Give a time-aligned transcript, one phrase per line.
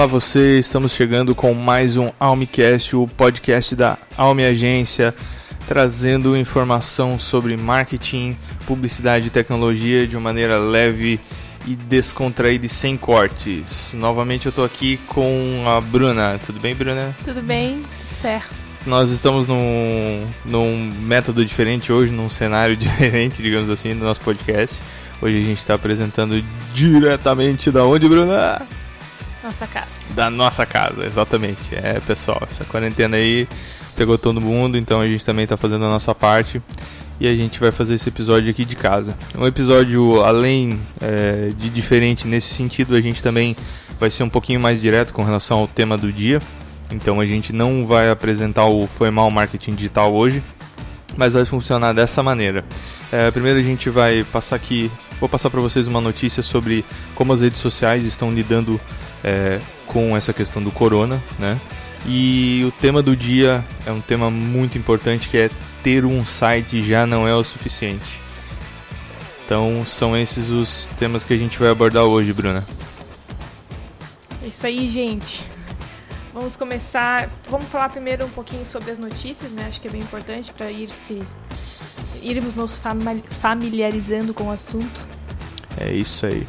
[0.00, 5.14] Olá você, estamos chegando com mais um Almicast, o podcast da Alme Agência,
[5.68, 8.34] trazendo informação sobre marketing,
[8.66, 11.20] publicidade e tecnologia de uma maneira leve
[11.66, 13.92] e descontraída e sem cortes.
[13.92, 16.40] Novamente eu estou aqui com a Bruna.
[16.46, 17.14] Tudo bem, Bruna?
[17.22, 17.82] Tudo bem,
[18.22, 18.54] certo.
[18.86, 24.78] Nós estamos num, num método diferente hoje, num cenário diferente, digamos assim, do nosso podcast.
[25.20, 28.62] Hoje a gente está apresentando diretamente da onde, Bruna?
[29.42, 29.88] Nossa casa.
[30.14, 31.74] Da nossa casa, exatamente.
[31.74, 33.48] É, pessoal, essa quarentena aí
[33.96, 36.60] pegou todo mundo, então a gente também está fazendo a nossa parte
[37.20, 39.14] e a gente vai fazer esse episódio aqui de casa.
[39.38, 43.54] Um episódio além é, de diferente nesse sentido, a gente também
[43.98, 46.38] vai ser um pouquinho mais direto com relação ao tema do dia.
[46.90, 50.42] Então a gente não vai apresentar o Foi Mal Marketing Digital hoje,
[51.16, 52.64] mas vai funcionar dessa maneira.
[53.12, 54.90] É, primeiro a gente vai passar aqui,
[55.20, 56.84] vou passar para vocês uma notícia sobre
[57.14, 58.80] como as redes sociais estão lidando
[59.24, 61.60] é, com essa questão do corona, né?
[62.06, 65.50] E o tema do dia é um tema muito importante que é
[65.82, 68.20] ter um site já não é o suficiente.
[69.44, 72.66] Então são esses os temas que a gente vai abordar hoje, Bruna.
[74.42, 75.44] É isso aí, gente.
[76.32, 77.28] Vamos começar.
[77.48, 79.66] Vamos falar primeiro um pouquinho sobre as notícias, né?
[79.66, 81.20] Acho que é bem importante para ir se
[82.22, 82.80] irmos nos
[83.40, 85.06] familiarizando com o assunto.
[85.76, 86.46] É isso aí.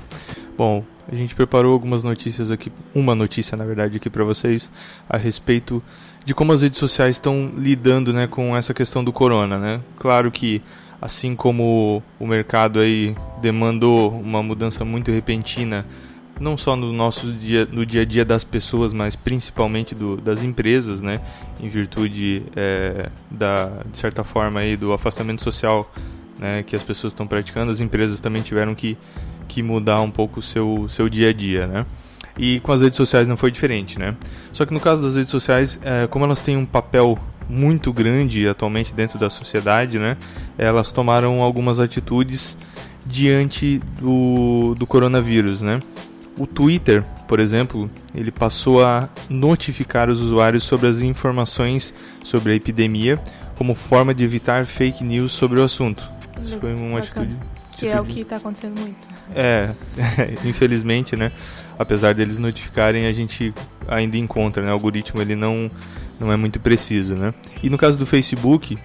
[0.58, 4.72] Bom, a gente preparou algumas notícias aqui, uma notícia na verdade aqui para vocês
[5.10, 5.82] a respeito
[6.24, 9.82] de como as redes sociais estão lidando, né, com essa questão do corona, né?
[9.98, 10.62] Claro que
[11.02, 15.86] assim como o mercado aí demandou uma mudança muito repentina,
[16.40, 20.44] não só no nosso dia, no dia a dia das pessoas, mas principalmente do, das
[20.44, 21.20] empresas, né,
[21.60, 25.92] em virtude é, da, de certa forma aí do afastamento social,
[26.38, 28.98] né, que as pessoas estão praticando, as empresas também tiveram que
[29.52, 31.86] que mudar um pouco o seu, seu dia a dia, né?
[32.38, 34.16] E com as redes sociais não foi diferente, né?
[34.54, 37.20] Só que no caso das redes sociais, é, como elas têm um papel
[37.50, 40.16] muito grande atualmente dentro da sociedade, né?
[40.58, 42.58] Elas tomaram algumas atitudes
[43.06, 45.82] diante do, do coronavírus, né?
[46.40, 52.56] O Twitter, por exemplo, ele passou a notificar os usuários sobre as informações sobre a
[52.56, 53.20] epidemia
[53.58, 56.10] como forma de evitar fake news sobre o assunto.
[56.42, 57.36] Isso foi uma atitude
[57.82, 59.08] que é o que está acontecendo muito.
[59.36, 59.72] É,
[60.46, 61.32] infelizmente, né?
[61.78, 63.54] Apesar deles notificarem, a gente
[63.88, 64.70] ainda encontra, né?
[64.70, 65.70] O algoritmo ele não,
[66.20, 67.34] não é muito preciso, né?
[67.64, 68.78] E no caso do Facebook,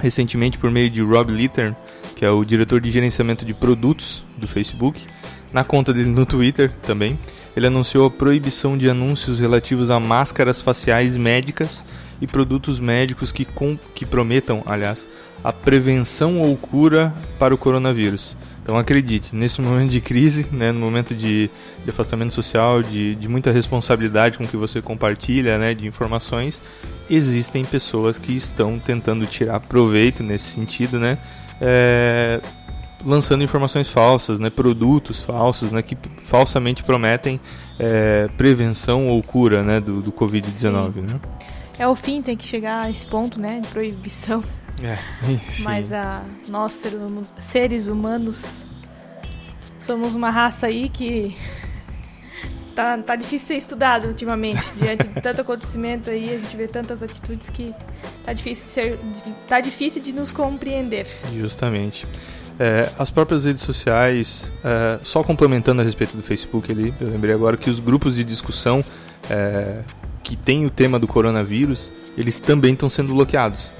[0.00, 1.74] recentemente por meio de Rob Littern,
[2.14, 5.06] que é o diretor de gerenciamento de produtos do Facebook,
[5.52, 7.18] na conta dele no Twitter também,
[7.56, 11.82] ele anunciou a proibição de anúncios relativos a máscaras faciais médicas
[12.20, 15.08] e produtos médicos que, com, que prometam, aliás,
[15.42, 18.36] a prevenção ou cura para o coronavírus.
[18.62, 21.48] Então acredite, nesse momento de crise, né, no momento de,
[21.84, 26.60] de afastamento social, de, de, muita responsabilidade com que você compartilha né, de informações,
[27.08, 31.16] existem pessoas que estão tentando tirar proveito nesse sentido, né,
[31.62, 32.42] é,
[33.06, 37.40] lançando informações falsas, né, produtos falsos, né, que falsamente prometem
[37.78, 40.96] é, prevenção ou cura né, do, do Covid-19.
[40.96, 41.20] Né?
[41.78, 44.42] É o fim, tem que chegar a esse ponto né, de proibição
[44.82, 44.98] é,
[45.60, 46.80] Mas a, nós,
[47.40, 48.44] seres humanos,
[49.80, 51.36] somos uma raça aí que
[52.74, 54.64] tá, tá difícil ser estudado ultimamente.
[54.76, 57.74] Diante de tanto acontecimento aí, a gente vê tantas atitudes que
[58.24, 58.98] tá difícil de, ser,
[59.48, 61.06] tá difícil de nos compreender.
[61.34, 62.06] Justamente.
[62.60, 67.32] É, as próprias redes sociais, é, só complementando a respeito do Facebook ali, eu lembrei
[67.32, 68.84] agora que os grupos de discussão
[69.30, 69.82] é,
[70.22, 73.72] que tem o tema do coronavírus, eles também estão sendo bloqueados.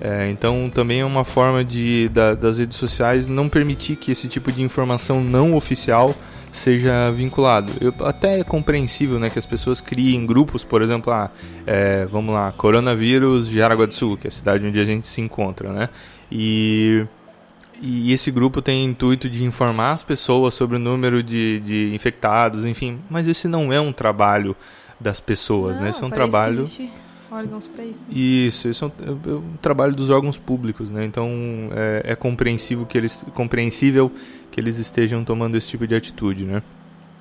[0.00, 4.26] É, então também é uma forma de, da, das redes sociais não permitir que esse
[4.26, 6.12] tipo de informação não oficial
[6.50, 7.72] seja vinculado.
[7.80, 11.30] Eu, até é compreensível né, que as pessoas criem grupos, por exemplo, ah,
[11.64, 15.06] é, vamos lá, coronavírus de Aragua do Sul, que é a cidade onde a gente
[15.06, 15.88] se encontra, né?
[16.30, 17.06] E
[17.84, 22.64] e esse grupo tem intuito de informar as pessoas sobre o número de, de infectados,
[22.64, 23.00] enfim.
[23.10, 24.54] Mas esse não é um trabalho
[25.02, 25.90] das pessoas, não, né?
[25.90, 26.64] Esse é um trabalho.
[26.64, 26.88] Isso
[27.30, 28.00] órgãos para isso.
[28.10, 31.04] Isso, isso é um, é um, trabalho dos órgãos públicos, né?
[31.04, 31.30] Então
[31.72, 34.12] é, é compreensível que eles, compreensível
[34.50, 36.62] que eles estejam tomando esse tipo de atitude, né?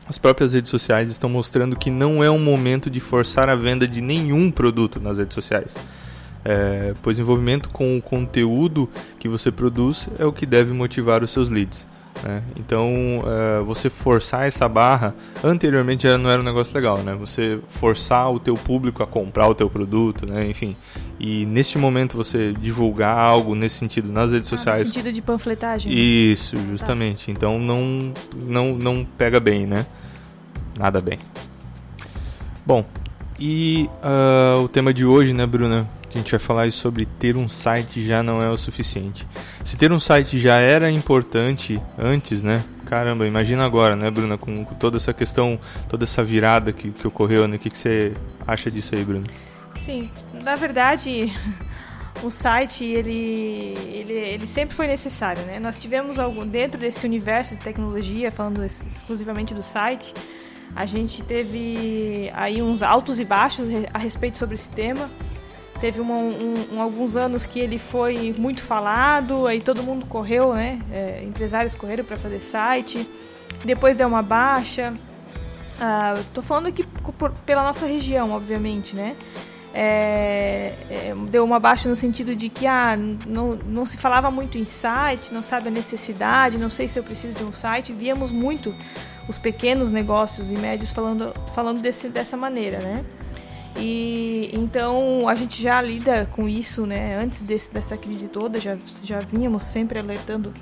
[0.07, 3.88] As próprias redes sociais estão mostrando que não é um momento de forçar a venda
[3.88, 5.74] de nenhum produto nas redes sociais
[6.44, 8.89] é, pois envolvimento com o conteúdo
[9.19, 11.88] que você produz é o que deve motivar os seus leads.
[12.24, 12.44] Né?
[12.60, 17.16] Então, é, você forçar essa barra, anteriormente já não era um negócio legal, né?
[17.16, 20.48] Você forçar o teu público a comprar o teu produto, né?
[20.48, 20.75] Enfim,
[21.19, 24.80] e neste momento você divulgar algo nesse sentido nas redes ah, sociais.
[24.81, 25.92] No sentido de panfletagem.
[25.92, 27.25] Isso, justamente.
[27.25, 27.31] Tá.
[27.31, 29.86] Então não, não, não pega bem, né?
[30.78, 31.19] Nada bem.
[32.66, 32.86] Bom,
[33.40, 35.88] e uh, o tema de hoje, né, Bruna?
[36.12, 39.28] Que a gente vai falar sobre ter um site já não é o suficiente.
[39.63, 42.63] Se ter um site já era importante antes, né?
[42.86, 47.08] Caramba, imagina agora, né, Bruna, com, com toda essa questão, toda essa virada que, que
[47.08, 47.56] ocorreu, né?
[47.56, 48.13] O que, que você
[48.46, 49.25] acha disso aí, Bruna?
[49.78, 51.31] Sim, na verdade,
[52.22, 55.60] o site ele, ele, ele sempre foi necessário, né?
[55.60, 60.14] Nós tivemos algum dentro desse universo de tecnologia, falando exclusivamente do site,
[60.75, 65.10] a gente teve aí uns altos e baixos a respeito sobre esse tema.
[65.81, 70.54] Teve uma, um, um, alguns anos que ele foi muito falado, aí todo mundo correu,
[70.54, 70.80] né?
[70.94, 73.10] É, empresários correram para fazer site.
[73.66, 74.94] Depois deu uma baixa.
[75.80, 76.83] Ah, tô falando aqui
[77.18, 79.16] por, pela nossa região, obviamente, né?
[79.74, 82.95] É, é, deu uma baixa no sentido de que ah,
[83.25, 87.04] não, não se falava muito em site, não sabe a necessidade, não sei se eu
[87.04, 87.92] preciso de um site.
[87.92, 88.75] Víamos muito
[89.28, 93.04] os pequenos negócios e médios falando, falando desse, dessa maneira, né?
[93.77, 97.18] E então a gente já lida com isso, né?
[97.18, 100.53] Antes desse, dessa crise toda, já, já vínhamos sempre alertando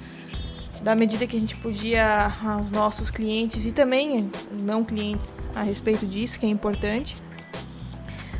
[0.82, 6.06] da medida que a gente podia aos nossos clientes e também não clientes a respeito
[6.06, 7.16] disso, que é importante.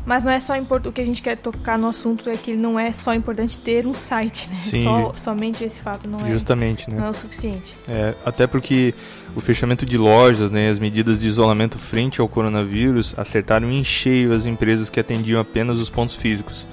[0.10, 2.80] Mas não é só o que a gente quer tocar no assunto é que não
[2.80, 4.56] é só importante ter um site, né?
[4.56, 4.82] Sim.
[4.82, 6.98] Só, somente esse fato não é Justamente, né?
[6.98, 7.76] não é o suficiente.
[7.88, 8.96] É, até porque
[9.36, 14.34] o fechamento de lojas, né, as medidas de isolamento frente ao coronavírus acertaram em cheio
[14.34, 16.68] as empresas que atendiam apenas os pontos físicos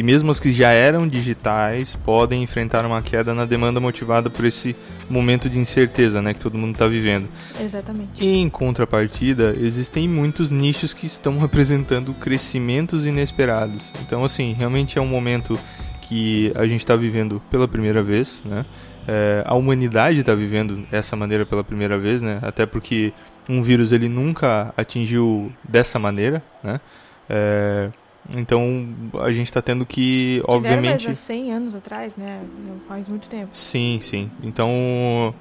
[0.00, 4.46] e mesmo as que já eram digitais podem enfrentar uma queda na demanda motivada por
[4.46, 4.74] esse
[5.10, 7.28] momento de incerteza né, que todo mundo está vivendo.
[7.60, 8.24] Exatamente.
[8.24, 13.92] E em contrapartida, existem muitos nichos que estão apresentando crescimentos inesperados.
[14.00, 15.60] Então, assim, realmente é um momento
[16.00, 18.64] que a gente está vivendo pela primeira vez, né?
[19.06, 22.38] É, a humanidade está vivendo essa maneira pela primeira vez, né?
[22.40, 23.12] Até porque
[23.46, 26.80] um vírus ele nunca atingiu dessa maneira, né?
[27.28, 27.90] É,
[28.28, 28.88] então
[29.20, 31.06] a gente está tendo que, Tiveram obviamente.
[31.06, 32.42] Mais há 100 anos atrás, né?
[32.66, 33.48] Não faz muito tempo.
[33.52, 34.30] Sim, sim.
[34.42, 35.34] Então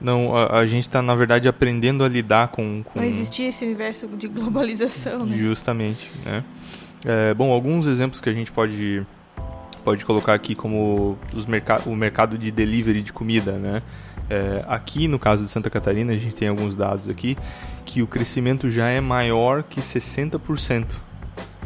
[0.00, 3.64] não, a, a gente está na verdade aprendendo a lidar com, com, Não existia esse
[3.64, 5.36] universo de globalização, né?
[5.36, 6.44] Justamente, né?
[7.04, 9.04] É, bom, alguns exemplos que a gente pode
[9.84, 13.82] pode colocar aqui como os merc o mercado de delivery de comida, né?
[14.28, 17.38] É, aqui no caso de Santa Catarina a gente tem alguns dados aqui
[17.84, 21.05] que o crescimento já é maior que 60%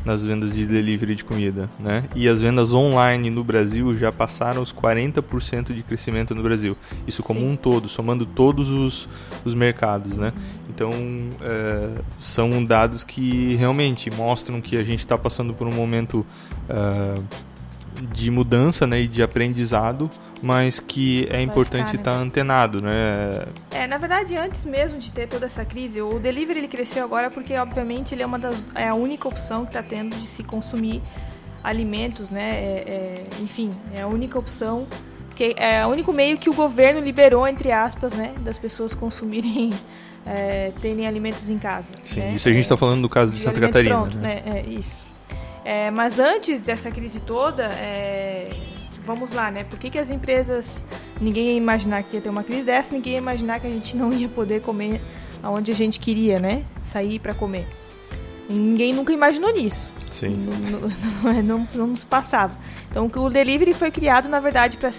[0.04, 2.04] nas vendas de delivery de comida, né?
[2.14, 6.76] E as vendas online no Brasil já passaram os 40% de crescimento no Brasil.
[7.06, 7.52] Isso como Sim.
[7.52, 9.08] um todo, somando todos os,
[9.44, 10.32] os mercados, né?
[10.68, 10.92] Então,
[11.40, 16.24] é, são dados que realmente mostram que a gente está passando por um momento...
[16.68, 17.20] É,
[18.12, 20.08] de mudança né, e de aprendizado,
[20.42, 23.46] mas que é importante estar tá antenado, né?
[23.70, 27.30] É, na verdade, antes mesmo de ter toda essa crise, o delivery ele cresceu agora
[27.30, 30.42] porque, obviamente, ele é uma das é a única opção que está tendo de se
[30.42, 31.02] consumir
[31.62, 32.50] alimentos, né?
[32.50, 34.86] É, é, enfim, é a única opção
[35.36, 39.70] que é o único meio que o governo liberou entre aspas, né, das pessoas consumirem
[40.26, 41.88] é, terem alimentos em casa.
[42.02, 42.34] Sim, né?
[42.34, 43.96] isso a gente está falando do caso de, de Santa Catarina.
[43.96, 44.42] Pronto, né?
[44.44, 44.58] né?
[44.58, 45.10] É, isso.
[45.64, 48.39] É, mas antes dessa crise toda, é,
[49.04, 49.64] vamos lá, né?
[49.64, 50.84] Por que, que as empresas.
[51.20, 53.96] Ninguém ia imaginar que ia ter uma crise dessa, ninguém ia imaginar que a gente
[53.96, 55.00] não ia poder comer
[55.42, 56.64] aonde a gente queria, né?
[56.82, 57.66] Sair para comer.
[58.48, 59.92] Ninguém nunca imaginou nisso.
[60.10, 60.30] Sim.
[60.30, 60.80] Não,
[61.22, 62.58] não, é, não, não, nos passava.
[62.90, 64.90] Então o delivery foi criado, na verdade, para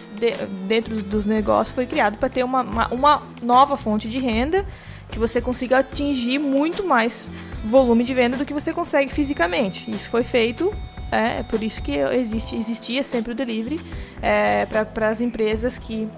[0.67, 4.65] dentro dos negócios, foi criado para ter uma, uma, uma, nova fonte de renda
[5.09, 7.29] que você consiga atingir muito mais
[7.65, 9.91] volume de venda do que você consegue fisicamente.
[9.91, 10.73] Isso foi feito,
[11.11, 13.81] é, é por isso que existe, existia sempre o delivery
[14.21, 16.09] é, para as empresas que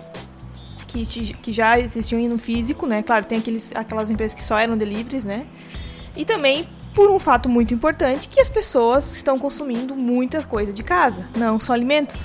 [0.88, 3.02] que, que já existiam no físico, né?
[3.02, 5.48] Claro, tem aqueles, aquelas empresas que só eram deliveries, né?
[6.16, 10.84] E também por um fato muito importante que as pessoas estão consumindo muita coisa de
[10.84, 12.18] casa, não só alimentos,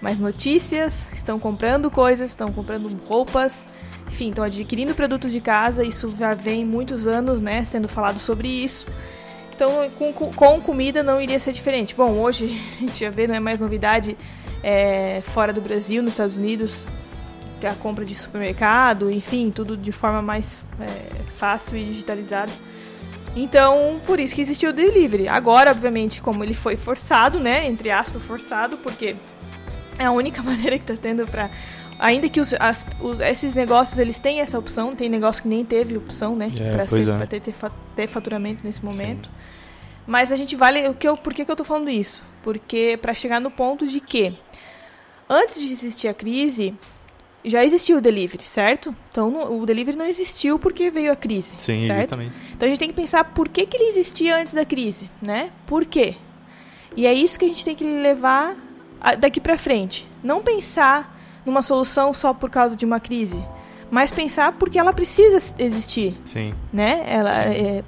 [0.00, 3.66] mas notícias, estão comprando coisas, estão comprando roupas,
[4.06, 8.46] enfim, estão adquirindo produtos de casa, isso já vem muitos anos, né, sendo falado sobre
[8.46, 8.86] isso.
[9.56, 11.94] Então, com, com comida não iria ser diferente.
[11.94, 12.44] Bom, hoje
[12.76, 14.16] a gente já vê, não é mais novidade,
[14.62, 16.86] é, fora do Brasil, nos Estados Unidos,
[17.66, 22.52] a compra de supermercado, enfim, tudo de forma mais é, fácil e digitalizada.
[23.34, 25.26] Então, por isso que existiu o delivery.
[25.26, 27.66] Agora, obviamente, como ele foi forçado, né?
[27.66, 29.16] Entre aspas, forçado, porque
[29.98, 31.50] é a única maneira que tá tendo para
[31.98, 35.64] Ainda que os, as, os, esses negócios eles têm essa opção, tem negócio que nem
[35.64, 36.52] teve opção, né?
[36.60, 37.26] É, para é.
[37.26, 37.54] ter, ter,
[37.94, 39.28] ter, faturamento nesse momento.
[39.28, 39.34] Sim.
[40.06, 40.88] Mas a gente vale.
[40.88, 42.22] O que eu, por que, que eu tô falando isso?
[42.42, 44.38] Porque para chegar no ponto de que
[45.28, 46.74] antes de existir a crise,
[47.44, 48.94] já existiu o delivery, certo?
[49.10, 51.56] Então o delivery não existiu porque veio a crise.
[51.58, 52.00] Sim, certo?
[52.00, 52.34] justamente.
[52.54, 55.50] Então a gente tem que pensar por que, que ele existia antes da crise, né?
[55.66, 56.16] Por quê?
[56.96, 58.56] E é isso que a gente tem que levar
[59.18, 60.06] daqui para frente.
[60.22, 61.15] Não pensar
[61.46, 63.42] numa solução só por causa de uma crise,
[63.90, 66.14] mas pensar porque ela precisa existir.
[66.24, 66.52] Sim.
[66.72, 67.04] Né?
[67.06, 67.50] Ela, Sim.
[67.50, 67.84] É,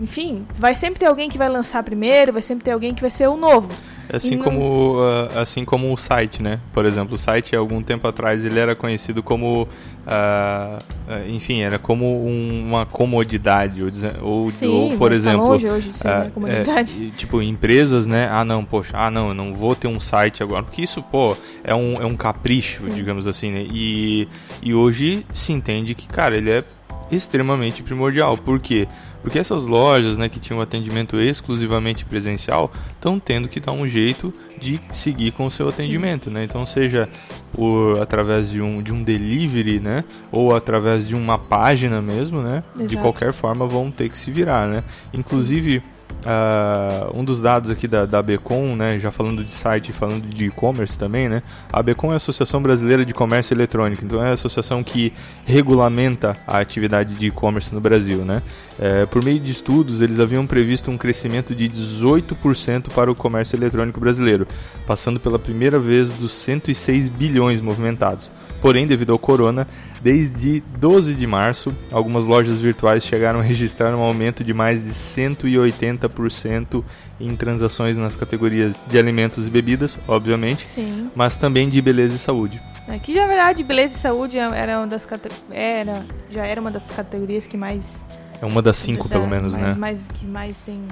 [0.00, 3.10] enfim, vai sempre ter alguém que vai lançar primeiro, vai sempre ter alguém que vai
[3.10, 3.68] ser o novo.
[4.12, 4.44] Assim não...
[4.44, 6.60] como, uh, assim como o site, né?
[6.72, 12.26] Por exemplo, o site, algum tempo atrás, ele era conhecido como, uh, enfim, era como
[12.26, 13.82] um, uma comodidade,
[14.20, 17.12] ou, Sim, ou por exemplo, longe hoje ser uh, comodidade.
[17.12, 18.28] É, tipo empresas, né?
[18.30, 21.36] Ah, não, poxa, ah, não, eu não vou ter um site agora, porque isso, pô,
[21.62, 22.90] é um, é um capricho, Sim.
[22.90, 23.66] digamos assim, né?
[23.72, 24.28] E,
[24.62, 26.64] e hoje se entende que, cara, ele é
[27.10, 28.36] extremamente primordial.
[28.36, 28.86] Por quê?
[28.86, 29.04] Porque
[29.38, 34.80] essas lojas né, que tinham atendimento exclusivamente presencial estão tendo que dar um jeito de
[34.90, 36.30] seguir com o seu atendimento.
[36.30, 36.44] Né?
[36.44, 37.08] Então, seja
[37.52, 40.04] por através de um, de um delivery, né?
[40.30, 42.62] ou através de uma página mesmo, né?
[42.86, 44.68] de qualquer forma vão ter que se virar.
[44.68, 44.84] Né?
[45.12, 45.82] Inclusive.
[46.24, 50.26] Uh, um dos dados aqui da, da Becom, né, já falando de site e falando
[50.26, 54.30] de e-commerce também, né, a Becom é a Associação Brasileira de Comércio Eletrônico, então é
[54.30, 55.12] a associação que
[55.44, 58.24] regulamenta a atividade de e-commerce no Brasil.
[58.24, 58.42] Né.
[58.78, 63.56] É, por meio de estudos, eles haviam previsto um crescimento de 18% para o comércio
[63.56, 64.48] eletrônico brasileiro,
[64.86, 68.30] passando pela primeira vez dos 106 bilhões movimentados.
[68.64, 69.68] Porém, devido ao corona,
[70.00, 74.88] desde 12 de março, algumas lojas virtuais chegaram a registrar um aumento de mais de
[74.88, 76.82] 180%
[77.20, 81.10] em transações nas categorias de alimentos e bebidas, obviamente, Sim.
[81.14, 82.62] mas também de beleza e saúde.
[82.88, 85.06] É que já verdade, beleza e saúde era uma das
[85.50, 88.02] era já era uma das categorias que mais
[88.40, 89.74] é uma das cinco, da, pelo menos, mais, né?
[89.74, 90.88] Mais, que mais tem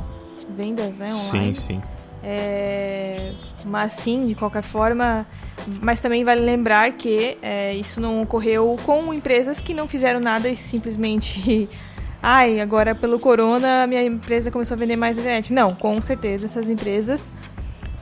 [0.55, 1.55] vendas, né, online.
[1.55, 1.83] Sim, sim.
[2.23, 3.33] É,
[3.65, 5.27] mas sim, de qualquer forma,
[5.81, 10.49] mas também vale lembrar que é, isso não ocorreu com empresas que não fizeram nada
[10.49, 11.69] e simplesmente
[12.23, 15.53] ai, agora pelo corona minha empresa começou a vender mais na internet.
[15.53, 17.33] Não, com certeza essas empresas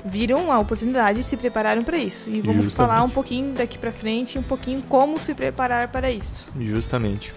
[0.04, 2.30] viram a oportunidade e se prepararam para isso.
[2.30, 2.76] E vamos Justamente.
[2.76, 6.50] falar um pouquinho daqui para frente, um pouquinho como se preparar para isso.
[6.58, 7.32] Justamente.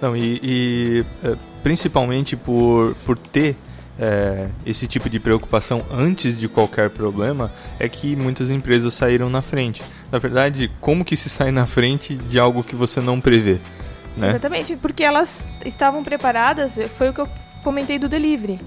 [0.00, 3.56] Não, e, e é, principalmente por, por ter
[3.98, 9.40] é, esse tipo de preocupação antes de qualquer problema é que muitas empresas saíram na
[9.40, 9.82] frente.
[10.10, 13.58] Na verdade, como que se sai na frente de algo que você não prevê?
[14.16, 14.30] Né?
[14.30, 17.28] Exatamente, porque elas estavam preparadas, foi o que eu
[17.62, 18.60] comentei do delivery.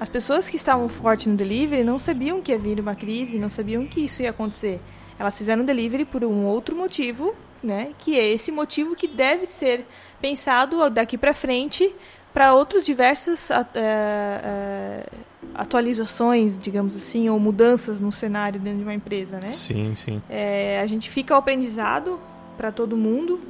[0.00, 3.48] As pessoas que estavam fortes no delivery não sabiam que ia vir uma crise, não
[3.48, 4.80] sabiam que isso ia acontecer.
[5.18, 7.92] Elas fizeram delivery por um outro motivo, né?
[7.98, 9.86] Que é esse motivo que deve ser
[10.20, 11.94] pensado daqui para frente
[12.32, 15.10] para outras diversas uh, uh,
[15.54, 19.48] atualizações, digamos assim, ou mudanças no cenário dentro de uma empresa, né?
[19.48, 20.22] Sim, sim.
[20.28, 22.18] É, a gente fica ao aprendizado
[22.56, 23.40] para todo mundo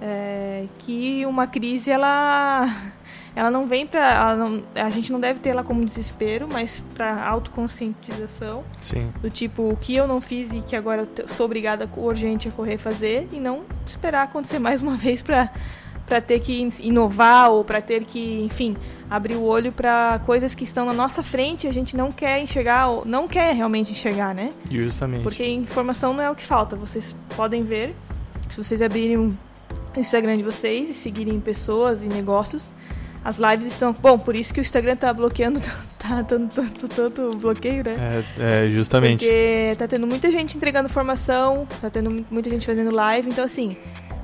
[0.00, 2.66] é, que uma crise ela
[3.36, 4.34] ela não vem para
[4.74, 8.64] a gente não deve ter ela como desespero, mas para autoconscientização.
[8.80, 9.12] Sim.
[9.20, 12.50] Do tipo o que eu não fiz e que agora eu sou obrigada urgente a
[12.50, 15.50] correr fazer e não esperar acontecer mais uma vez para
[16.10, 18.76] para ter que inovar ou para ter que, enfim,
[19.08, 22.40] abrir o olho para coisas que estão na nossa frente e a gente não quer
[22.40, 24.48] enxergar ou não quer realmente enxergar, né?
[24.68, 25.22] Justamente.
[25.22, 26.74] Porque informação não é o que falta.
[26.74, 27.94] Vocês podem ver,
[28.48, 29.38] se vocês abrirem o
[29.96, 32.72] Instagram de vocês e seguirem pessoas e negócios.
[33.24, 33.92] As lives estão.
[33.92, 35.60] Bom, por isso que o Instagram tá bloqueando,
[35.96, 38.24] tá tanto, tanto, tanto bloqueio, né?
[38.36, 39.24] É, é, justamente.
[39.24, 43.76] Porque tá tendo muita gente entregando formação, tá tendo muita gente fazendo live, então assim,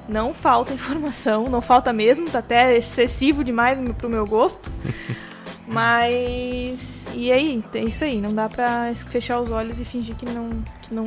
[0.08, 4.70] não falta informação, não falta mesmo, tá até excessivo demais pro meu gosto.
[5.68, 7.06] Mas.
[7.12, 7.62] E aí?
[7.74, 8.20] É isso aí.
[8.20, 10.50] Não dá pra fechar os olhos e fingir que não,
[10.82, 11.04] que não,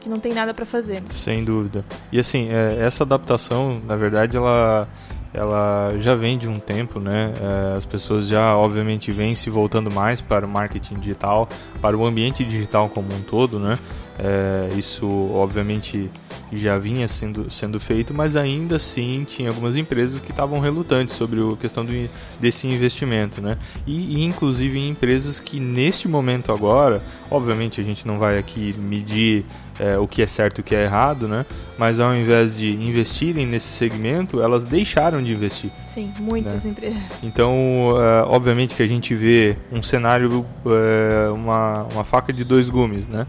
[0.00, 1.02] que não tem nada para fazer.
[1.06, 1.84] Sem dúvida.
[2.10, 4.88] E assim, é, essa adaptação, na verdade, ela
[5.32, 7.32] ela já vem de um tempo, né?
[7.40, 11.48] É, as pessoas já, obviamente, vêm se voltando mais para o marketing digital,
[11.80, 13.78] para o ambiente digital como um todo, né?
[14.22, 16.10] É, isso, obviamente,
[16.52, 21.40] já vinha sendo, sendo feito, mas ainda assim tinha algumas empresas que estavam relutantes sobre
[21.40, 21.92] a questão do,
[22.38, 23.56] desse investimento, né?
[23.86, 29.44] E, e, inclusive empresas que neste momento agora, obviamente a gente não vai aqui medir
[29.78, 31.46] é, o que é certo e o que é errado, né?
[31.78, 35.70] Mas ao invés de investirem nesse segmento, elas deixaram de investir.
[35.86, 36.70] Sim, muitas né?
[36.70, 37.02] empresas.
[37.22, 42.68] Então, é, obviamente que a gente vê um cenário, é, uma, uma faca de dois
[42.68, 43.26] gumes, né?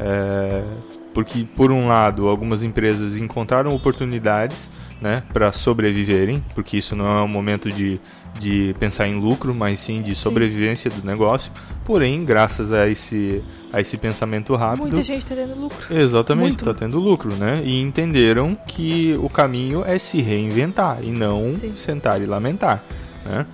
[0.00, 0.64] É,
[1.12, 7.22] porque, por um lado, algumas empresas encontraram oportunidades né, para sobreviverem, porque isso não é
[7.22, 8.00] um momento de,
[8.38, 11.00] de pensar em lucro, mas sim de sobrevivência sim.
[11.00, 11.52] do negócio.
[11.84, 13.42] Porém, graças a esse,
[13.72, 14.82] a esse pensamento rápido.
[14.82, 15.94] Muita gente está tendo lucro.
[15.94, 17.60] Exatamente, está tendo lucro, né?
[17.64, 21.70] E entenderam que o caminho é se reinventar e não sim.
[21.70, 22.82] sentar e lamentar.
[23.24, 23.46] Né?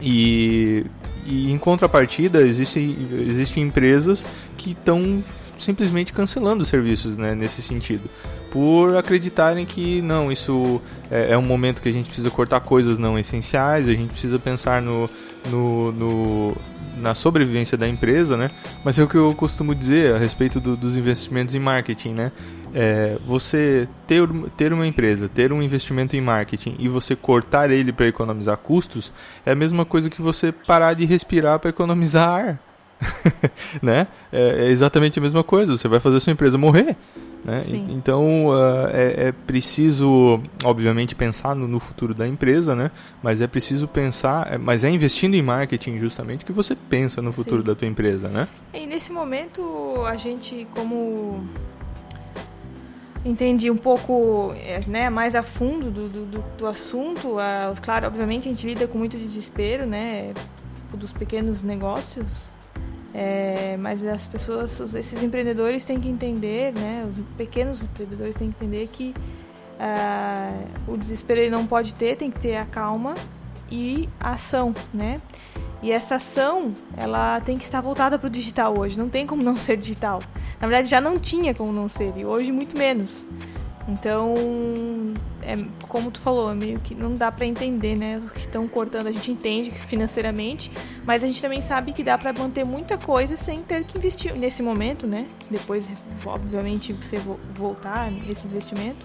[0.00, 0.84] E,
[1.24, 4.26] e em contrapartida, existem, existem empresas
[4.56, 5.24] que estão
[5.58, 8.08] simplesmente cancelando serviços né, nesse sentido
[8.54, 10.80] por acreditarem que não, isso
[11.10, 14.38] é, é, um momento que a gente precisa cortar coisas não essenciais, a gente precisa
[14.38, 15.10] pensar no,
[15.50, 16.56] no, no
[16.96, 18.52] na sobrevivência da empresa, né?
[18.84, 22.32] Mas é o que eu costumo dizer a respeito do, dos investimentos em marketing, né?
[22.72, 24.22] É, você ter,
[24.56, 29.12] ter uma empresa, ter um investimento em marketing e você cortar ele para economizar custos
[29.44, 32.73] é a mesma coisa que você parar de respirar para economizar ar.
[33.82, 34.06] né?
[34.32, 35.76] É, é, exatamente a mesma coisa.
[35.76, 36.96] Você vai fazer a sua empresa morrer.
[37.44, 37.62] Né?
[37.90, 42.90] Então uh, é, é, preciso, obviamente, pensar no, no, futuro da empresa, né?
[43.22, 47.30] mas é preciso pensar, é, mas é investindo em marketing justamente que você pensa no
[47.30, 47.66] futuro Sim.
[47.66, 48.28] da tua empresa.
[48.28, 48.48] Né?
[48.72, 49.62] E nesse momento
[50.06, 51.46] a gente, como
[53.24, 58.48] entendi um pouco é, né, mais a fundo do, do, do assunto, uh, claro, obviamente
[58.48, 60.32] a gente lida com muito desespero né,
[60.94, 62.26] dos pequenos negócios,
[63.14, 68.64] é, mas as pessoas, esses empreendedores têm que entender, né, os pequenos empreendedores têm que
[68.64, 69.14] entender que
[69.78, 73.14] uh, o desespero ele não pode ter, tem que ter a calma
[73.70, 75.20] e a ação, né?
[75.80, 79.42] E essa ação, ela tem que estar voltada para o digital hoje, não tem como
[79.42, 80.20] não ser digital.
[80.58, 83.26] Na verdade, já não tinha como não ser, e hoje muito menos.
[83.86, 84.34] Então,
[85.42, 85.54] é,
[85.88, 88.18] como tu falou, é meio que não dá para entender, né?
[88.18, 90.70] O que estão cortando, a gente entende financeiramente,
[91.04, 94.36] mas a gente também sabe que dá para manter muita coisa sem ter que investir
[94.36, 95.26] nesse momento, né?
[95.50, 95.90] Depois,
[96.24, 97.18] obviamente, você
[97.54, 99.04] voltar nesse investimento.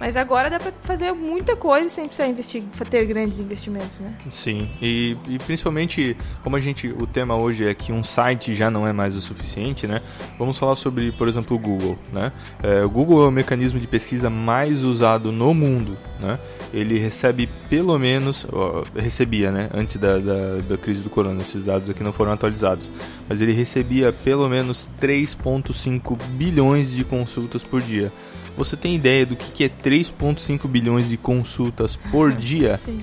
[0.00, 4.14] Mas agora dá para fazer muita coisa sem precisar investir, ter grandes investimentos, né?
[4.30, 8.70] Sim, e, e, principalmente como a gente, o tema hoje é que um site já
[8.70, 10.00] não é mais o suficiente, né?
[10.38, 12.32] Vamos falar sobre, por exemplo, o Google, né?
[12.62, 16.38] É, o Google é o mecanismo de pesquisa mais usado no mundo, né?
[16.72, 19.68] Ele recebe pelo menos, ó, recebia, né?
[19.72, 22.90] Antes da, da, da crise do corona, esses dados aqui não foram atualizados,
[23.28, 28.12] mas ele recebia pelo menos 3,5 bilhões de consultas por dia.
[28.56, 32.78] Você tem ideia do que é 3,5 bilhões de consultas por dia?
[32.78, 32.98] Sim.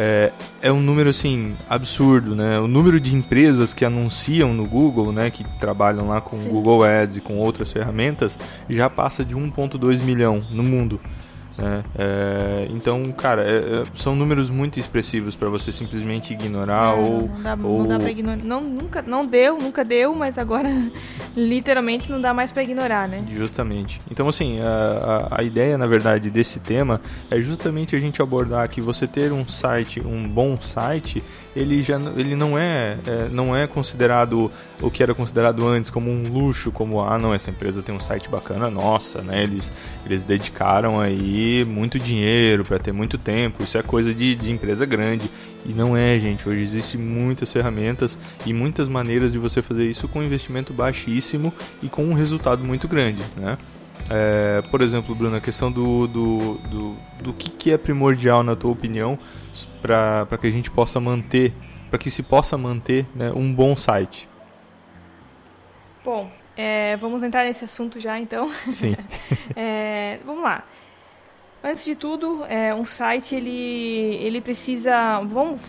[0.00, 2.60] É, é um número assim absurdo, né?
[2.60, 6.48] O número de empresas que anunciam no Google, né, que trabalham lá com Sim.
[6.50, 11.00] Google Ads e com outras ferramentas, já passa de 1,2 milhão no mundo.
[11.58, 11.82] Né?
[11.98, 17.28] É, então, cara, é, é são números muito expressivos para você simplesmente ignorar não, ou.
[17.28, 17.78] Não dá, ou...
[17.80, 18.44] não dá pra ignorar.
[18.44, 20.68] Não, nunca, não deu, nunca deu, mas agora
[21.36, 23.18] literalmente não dá mais para ignorar, né?
[23.28, 23.98] Justamente.
[24.08, 28.68] Então, assim, a, a, a, ideia, na verdade, desse tema é justamente a gente abordar
[28.68, 31.22] que você ter um site, um bom site,
[31.58, 36.10] ele já ele não é, é, não é considerado o que era considerado antes como
[36.10, 39.42] um luxo, como ah não essa empresa tem um site bacana, nossa, né?
[39.42, 39.72] Eles
[40.06, 44.86] eles dedicaram aí muito dinheiro para ter muito tempo, isso é coisa de, de empresa
[44.86, 45.30] grande
[45.66, 46.48] e não é, gente.
[46.48, 48.16] Hoje existem muitas ferramentas
[48.46, 52.64] e muitas maneiras de você fazer isso com um investimento baixíssimo e com um resultado
[52.64, 53.58] muito grande, né?
[54.10, 58.56] É, por exemplo, Bruno, a questão do, do, do, do que, que é primordial, na
[58.56, 59.18] tua opinião,
[59.82, 61.52] para que a gente possa manter,
[61.90, 64.28] para que se possa manter né, um bom site?
[66.04, 68.50] Bom, é, vamos entrar nesse assunto já então.
[68.70, 68.96] Sim.
[69.54, 70.64] é, vamos lá.
[71.62, 75.60] Antes de tudo, é, um site ele, ele precisa, vamos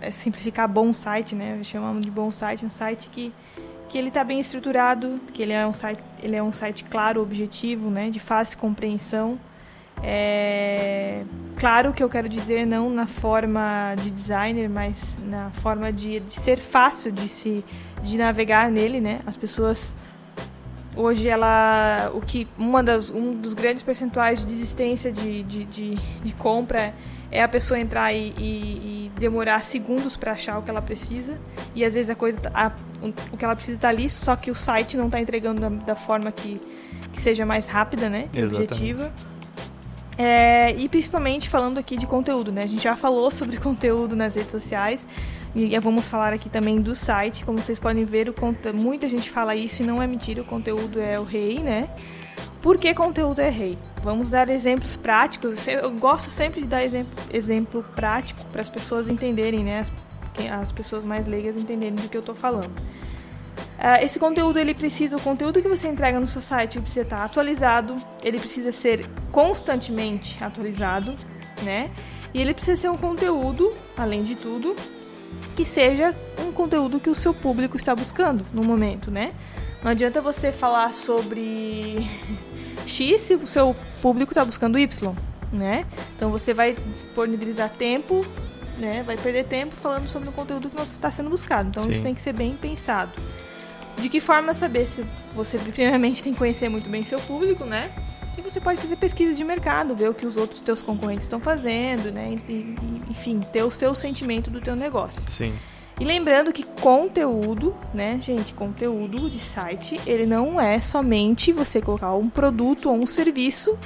[0.00, 1.60] é, simplificar bom site, né?
[1.62, 3.32] Chamamos de bom site, um site que,
[3.94, 7.22] que ele está bem estruturado, que ele é um site, ele é um site claro,
[7.22, 8.10] objetivo, né?
[8.10, 9.38] De fácil compreensão.
[10.02, 11.24] É,
[11.56, 16.34] claro que eu quero dizer não na forma de designer, mas na forma de, de
[16.34, 17.64] ser fácil de se
[18.02, 19.20] de navegar nele, né?
[19.24, 19.94] As pessoas
[20.96, 25.94] hoje ela o que uma das um dos grandes percentuais de desistência de, de, de,
[25.94, 26.92] de compra
[27.34, 31.36] é a pessoa entrar e, e, e demorar segundos para achar o que ela precisa.
[31.74, 32.70] E às vezes a coisa a,
[33.32, 35.96] o que ela precisa está ali só que o site não está entregando da, da
[35.96, 36.60] forma que,
[37.12, 38.28] que, seja mais rápida né?
[38.44, 39.12] Objetiva.
[40.16, 42.62] É, e principalmente falando aqui de conteúdo né?
[42.62, 45.06] A gente já falou sobre conteúdo nas redes sociais.
[45.56, 47.44] E vamos falar aqui também do site.
[47.44, 48.34] Como vocês podem ver, o
[48.76, 51.88] muita gente fala isso e não é mentira, o conteúdo é o rei, né?
[52.60, 53.78] Por que conteúdo é rei?
[54.02, 55.66] Vamos dar exemplos práticos.
[55.66, 59.80] Eu gosto sempre de dar exemplo, exemplo prático para as pessoas entenderem, né?
[59.80, 59.92] As,
[60.62, 62.72] as, pessoas mais leigas entenderem do que eu estou falando.
[63.78, 67.24] Uh, esse conteúdo ele precisa, o conteúdo que você entrega no seu site precisa estar
[67.24, 71.14] atualizado, ele precisa ser constantemente atualizado,
[71.62, 71.90] né?
[72.32, 74.74] E ele precisa ser um conteúdo, além de tudo,
[75.54, 79.34] que seja um conteúdo que o seu público está buscando no momento, né?
[79.84, 82.08] Não adianta você falar sobre
[82.86, 85.14] X se o seu público está buscando Y,
[85.52, 85.84] né?
[86.16, 88.24] Então você vai disponibilizar tempo,
[88.78, 89.02] né?
[89.02, 91.68] Vai perder tempo falando sobre o conteúdo que está sendo buscado.
[91.68, 91.90] Então Sim.
[91.90, 93.12] isso tem que ser bem pensado.
[93.98, 97.92] De que forma saber se você primeiramente tem que conhecer muito bem seu público, né?
[98.38, 101.38] E você pode fazer pesquisa de mercado, ver o que os outros teus concorrentes estão
[101.38, 102.34] fazendo, né?
[102.48, 102.74] E,
[103.10, 105.22] enfim, ter o seu sentimento do teu negócio.
[105.28, 105.54] Sim.
[105.98, 112.14] E lembrando que conteúdo, né, gente, conteúdo de site, ele não é somente você colocar
[112.14, 113.78] um produto ou um serviço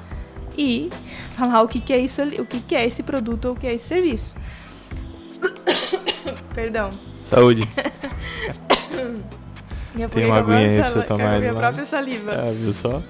[0.56, 0.88] e
[1.36, 3.66] falar o que, que é isso, o que, que é esse produto ou o que
[3.66, 4.36] é esse serviço.
[6.54, 6.88] Perdão.
[7.22, 7.62] Saúde.
[10.10, 11.40] Tem uma aguinha aí pra você tomar.
[11.40, 12.32] Minha própria saliva.
[12.32, 13.02] É, viu só?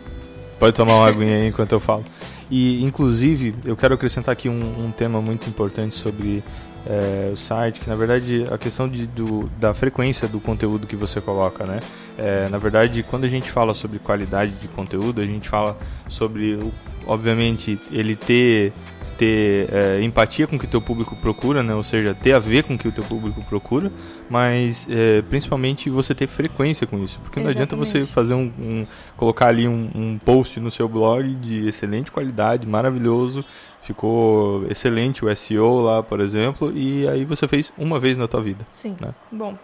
[0.59, 2.05] Pode tomar uma aguinha aí enquanto eu falo.
[2.51, 6.43] E, inclusive, eu quero acrescentar aqui um, um tema muito importante sobre
[6.89, 10.97] é, o site, que na verdade a questão de, do, da frequência do conteúdo que
[10.97, 11.81] você coloca, né?
[12.17, 15.77] É, na verdade, quando a gente fala sobre qualidade de conteúdo, a gente fala
[16.09, 16.59] sobre,
[17.07, 18.73] obviamente, ele ter
[19.19, 21.75] ter é, empatia com o que o teu público procura, né?
[21.75, 23.91] ou seja, ter a ver com o que o teu público procura,
[24.31, 28.87] mas é, principalmente você ter frequência com isso, porque não adianta você fazer um, um
[29.17, 33.45] colocar ali um, um, post no seu blog de excelente qualidade, maravilhoso,
[33.83, 38.41] ficou excelente o SEO lá, por exemplo, e aí você fez uma vez na tua
[38.41, 38.65] vida.
[38.71, 38.97] Sim.
[39.01, 39.13] Né?
[39.33, 39.59] Bom.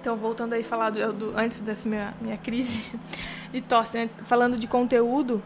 [0.00, 2.90] Então, voltando aí falar do, do antes dessa minha, minha crise
[3.52, 4.10] de tosse, né?
[4.24, 5.42] falando de conteúdo,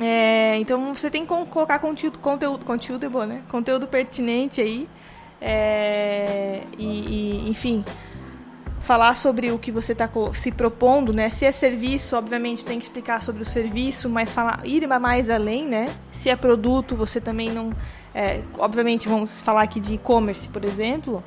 [0.00, 3.42] é, então você tem que colocar conteúdo, conteúdo, conteúdo é bom, né?
[3.48, 4.88] Conteúdo pertinente aí.
[5.40, 7.84] É, e, e, enfim,
[8.80, 11.30] falar sobre o que você está se propondo, né?
[11.30, 15.66] Se é serviço, obviamente tem que explicar sobre o serviço, mas falar, ir mais além,
[15.66, 15.86] né?
[16.12, 17.72] Se é produto, você também não.
[18.14, 21.22] É, obviamente, vamos falar aqui de e-commerce, por exemplo.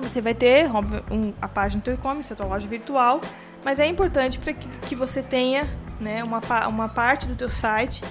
[0.00, 3.20] Você vai ter óbvio, um, a página do e-commerce, a tua loja virtual,
[3.64, 5.68] mas é importante para que, que você tenha
[6.00, 8.02] né, uma, uma parte do teu site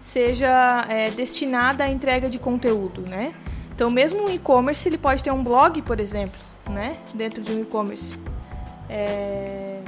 [0.00, 3.34] seja é, destinada à entrega de conteúdo, né?
[3.74, 6.38] Então, mesmo um e-commerce, ele pode ter um blog, por exemplo,
[6.70, 8.16] né, dentro de um e-commerce,
[8.88, 9.80] é,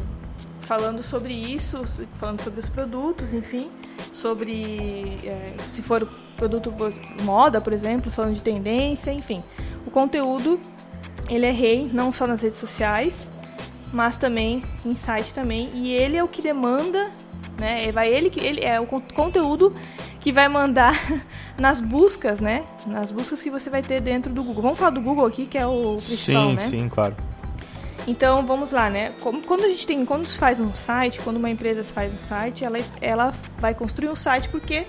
[0.61, 3.71] falando sobre isso, falando sobre os produtos, enfim,
[4.13, 6.73] sobre é, se for produto
[7.23, 9.43] moda, por exemplo, falando de tendência, enfim,
[9.87, 10.61] o conteúdo
[11.29, 13.29] ele é rei não só nas redes sociais,
[13.93, 17.11] mas também em site também, e ele é o que demanda
[17.59, 17.91] né?
[17.93, 19.75] Vai ele que ele é o conteúdo
[20.21, 20.95] que vai mandar
[21.59, 22.65] nas buscas, né?
[22.87, 24.63] Nas buscas que você vai ter dentro do Google.
[24.63, 26.63] Vamos falar do Google aqui, que é o principal, sim, né?
[26.63, 27.17] Sim, claro.
[28.07, 29.13] Então vamos lá, né?
[29.21, 32.65] Quando a gente tem, quando se faz um site, quando uma empresa faz um site,
[32.65, 34.85] ela, ela vai construir um site porque,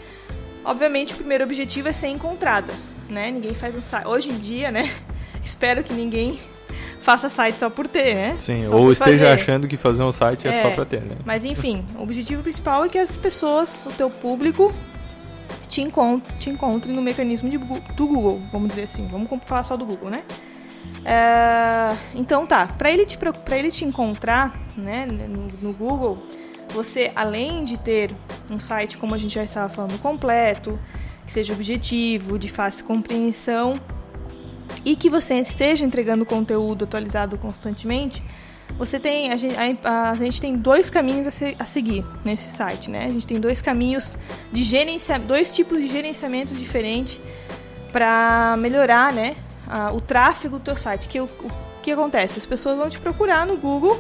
[0.64, 2.72] obviamente, o primeiro objetivo é ser encontrada,
[3.10, 3.32] né?
[3.32, 4.08] Ninguém faz um site.
[4.08, 4.94] Hoje em dia, né?
[5.44, 6.40] Espero que ninguém
[7.08, 8.36] faça site só por ter, né?
[8.38, 9.42] Sim, só ou esteja fazer.
[9.42, 11.16] achando que fazer um site é, é, só pra ter, né?
[11.24, 14.74] Mas enfim, o objetivo principal é que as pessoas, o teu público,
[15.70, 19.08] te, encontre, te encontre no mecanismo de, do Google, vamos dizer assim.
[19.08, 20.22] Vamos falar só do Google, né?
[21.06, 23.18] É, então tá, para ele, te,
[23.52, 26.22] ele te encontrar né, no, no Google,
[26.74, 28.14] você além de ter
[28.50, 30.78] um site, como a gente já estava falando, completo,
[31.26, 33.80] que seja objetivo, de fácil compreensão,
[34.84, 38.24] e que você esteja entregando conteúdo atualizado constantemente,
[38.78, 42.52] você tem a gente, a, a gente tem dois caminhos a, se, a, seguir nesse
[42.52, 43.06] site, né?
[43.06, 44.18] A gente tem dois caminhos
[44.52, 47.20] de gerenciamento, dois tipos de gerenciamento diferentes
[47.92, 49.36] para melhorar, né,
[49.68, 51.08] a, o tráfego do teu site.
[51.08, 51.52] Que o, o
[51.82, 52.38] que acontece?
[52.38, 54.00] As pessoas vão te procurar no Google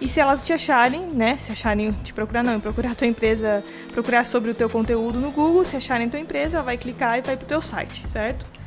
[0.00, 3.62] e se elas te acharem, né, se acharem te procurar não, procurar tua empresa,
[3.92, 7.22] procurar sobre o teu conteúdo no Google, se acharem tua empresa, ela vai clicar e
[7.22, 8.61] vai pro teu site, certo?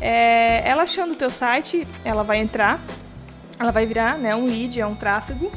[0.00, 2.80] É, ela achando o teu site, ela vai entrar,
[3.58, 5.50] ela vai virar, né, um lead, é um tráfego.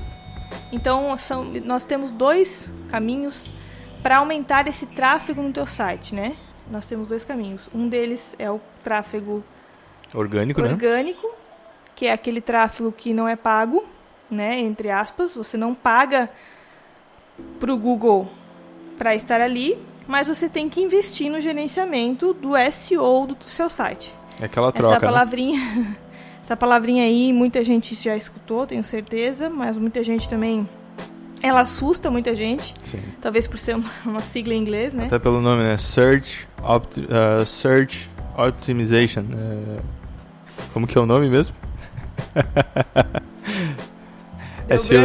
[0.71, 3.49] Então são, nós temos dois caminhos
[4.02, 6.36] para aumentar esse tráfego no teu site, né?
[6.69, 7.69] Nós temos dois caminhos.
[7.73, 9.43] Um deles é o tráfego
[10.13, 11.34] orgânico, orgânico né?
[11.95, 13.84] que é aquele tráfego que não é pago,
[14.30, 16.30] né, entre aspas, você não paga
[17.60, 18.30] para o Google
[18.97, 24.15] para estar ali, mas você tem que investir no gerenciamento do SEO do seu site.
[24.39, 24.95] É aquela troca.
[24.95, 25.12] Essa né?
[25.12, 25.95] palavrinha, né?
[26.43, 30.67] essa palavrinha aí, muita gente já escutou, tenho certeza, mas muita gente também
[31.41, 32.73] ela assusta muita gente.
[32.84, 32.99] Sim.
[33.21, 35.06] Talvez por ser uma, uma sigla em inglês, né?
[35.06, 35.78] Até pelo nome, né?
[35.78, 39.21] Search, Opt uh, Search Optimization.
[39.21, 39.82] Uh,
[40.73, 41.56] como que é o nome mesmo?
[44.69, 44.99] É, SEO,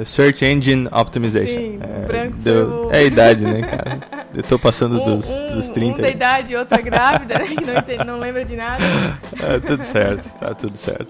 [0.00, 1.60] é, Search Engine Optimization.
[1.60, 3.98] Sim, é, branco deu, é a idade, né, cara?
[4.34, 5.98] Eu tô passando um, dos, um, dos 30.
[5.98, 7.46] Um da idade outra grávida, né?
[7.46, 8.82] Que não, entende, não lembra de nada.
[9.40, 11.08] É, tudo certo, tá tudo certo.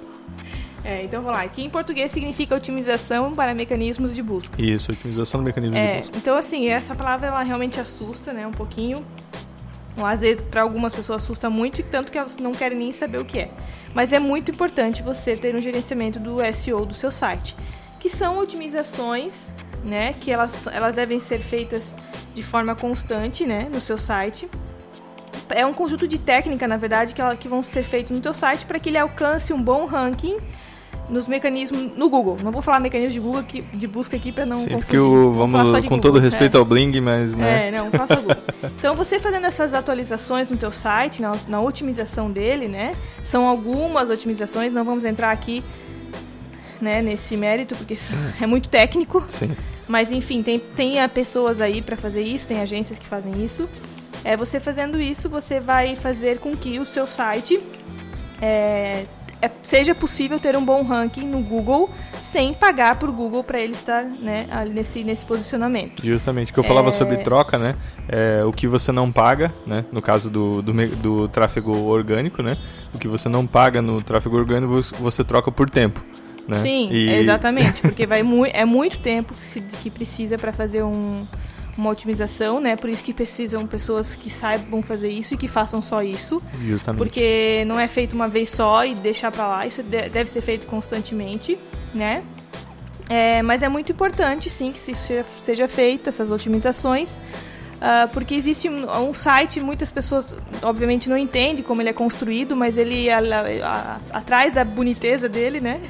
[0.84, 1.44] É, então vamos lá.
[1.44, 4.60] Aqui em português significa otimização para mecanismos de busca.
[4.60, 6.18] Isso, otimização do mecanismo é, de busca.
[6.18, 8.46] Então, assim, essa palavra ela realmente assusta, né?
[8.46, 9.04] Um pouquinho.
[9.96, 13.24] Às vezes, para algumas pessoas assusta muito, tanto que elas não querem nem saber o
[13.24, 13.50] que é.
[13.94, 17.56] Mas é muito importante você ter um gerenciamento do SEO do seu site,
[18.00, 19.52] que são otimizações,
[19.84, 20.12] né?
[20.12, 21.94] Que elas, elas devem ser feitas
[22.34, 23.68] de forma constante, né?
[23.72, 24.48] No seu site.
[25.50, 28.34] É um conjunto de técnica, na verdade, que, ela, que vão ser feitos no teu
[28.34, 30.38] site para que ele alcance um bom ranking
[31.08, 32.38] nos mecanismos no Google.
[32.42, 34.86] Não vou falar mecanismos de Google aqui, de busca aqui para não Sim, confundir.
[34.86, 36.60] porque o, vamos com Google, todo respeito é.
[36.60, 37.68] ao Bling, mas né.
[37.68, 38.36] É, não, faça Google.
[38.78, 42.92] então você fazendo essas atualizações no teu site, na, na otimização dele, né?
[43.22, 45.62] São algumas otimizações, não vamos entrar aqui
[46.84, 49.24] né, nesse mérito, porque isso é muito técnico.
[49.26, 49.56] Sim.
[49.88, 53.68] Mas enfim, tem, tem pessoas aí para fazer isso, tem agências que fazem isso.
[54.22, 57.60] É, você fazendo isso, você vai fazer com que o seu site
[58.40, 59.04] é,
[59.42, 61.90] é, seja possível ter um bom ranking no Google
[62.22, 66.02] sem pagar por Google para ele estar né, nesse, nesse posicionamento.
[66.04, 66.92] Justamente, que eu falava É.
[66.92, 67.74] sobre troca, né?
[68.08, 69.84] É, o que você não paga, né?
[69.92, 72.56] No caso do, do, do tráfego orgânico, né?
[72.94, 76.02] O que você não paga no tráfego orgânico, você troca por tempo.
[76.48, 76.56] Né?
[76.56, 79.34] Sim, E- exatamente, porque vai mu é muito tempo
[79.82, 81.26] que, precisa para fazer um,
[81.78, 82.76] uma otimização, né?
[82.76, 86.98] Por isso que precisam pessoas que saibam fazer isso e que façam só isso, Justamente.
[86.98, 90.42] porque não é feito uma vez só e deixar para lá, isso de- deve ser
[90.42, 91.58] feito constantemente,
[91.94, 92.22] né?
[93.08, 97.20] É, mas é muito importante, sim, que isso seja, feito, essas otimizações,
[97.80, 102.56] ah, porque existe um, um site, muitas pessoas, obviamente, não entendem como ele é construído,
[102.56, 105.80] mas ele, a- a- a- atrás da boniteza dele, né,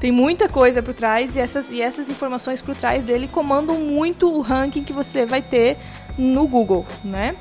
[0.00, 4.26] tem muita coisa por trás, e essas, e essas informações por trás dele comandam muito
[4.32, 5.76] o ranking que você vai ter
[6.16, 7.36] no Google, né.